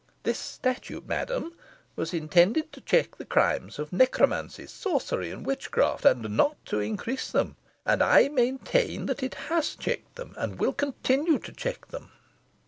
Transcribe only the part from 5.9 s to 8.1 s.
and not to increase them. And